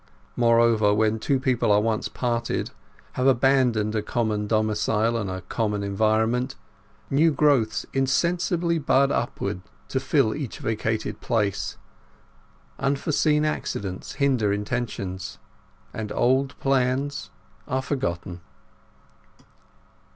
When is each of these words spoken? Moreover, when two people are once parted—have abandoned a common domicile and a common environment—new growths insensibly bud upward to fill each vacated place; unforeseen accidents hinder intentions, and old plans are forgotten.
Moreover, 0.35 0.95
when 0.95 1.19
two 1.19 1.39
people 1.39 1.71
are 1.71 1.79
once 1.79 2.07
parted—have 2.07 3.27
abandoned 3.27 3.93
a 3.93 4.01
common 4.01 4.47
domicile 4.47 5.15
and 5.15 5.29
a 5.29 5.41
common 5.41 5.83
environment—new 5.83 7.31
growths 7.33 7.85
insensibly 7.93 8.79
bud 8.79 9.11
upward 9.11 9.61
to 9.89 9.99
fill 9.99 10.33
each 10.33 10.57
vacated 10.57 11.21
place; 11.21 11.77
unforeseen 12.79 13.45
accidents 13.45 14.13
hinder 14.13 14.51
intentions, 14.51 15.37
and 15.93 16.11
old 16.13 16.57
plans 16.59 17.29
are 17.67 17.83
forgotten. 17.83 18.41